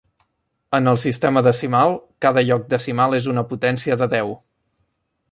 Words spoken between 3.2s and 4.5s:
una potència de deu.